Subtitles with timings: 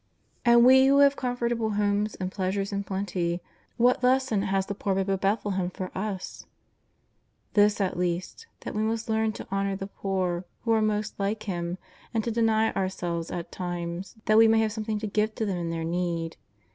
[0.43, 3.39] And we who have comfortable homes, and pleasures in plenty,
[3.77, 6.47] what lesson has the poor Babe of Bethlehem for us?
[7.53, 11.43] This at least, that we must learn to honour the poor, who are most like
[11.43, 11.77] Him,
[12.15, 15.57] and to deny ourselves at times that we may have something to give to them
[15.59, 16.35] in their need.